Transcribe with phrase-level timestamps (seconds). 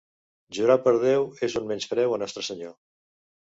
[0.57, 2.75] Jurar per Déu és un menyspreu a Nostre Senyor.